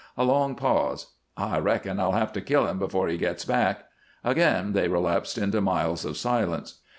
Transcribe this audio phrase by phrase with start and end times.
[0.17, 1.13] A long pause.
[1.37, 3.83] "I reckon I'll have to kill him before he gets back!"
[4.23, 6.79] Again they relapsed into miles of silence.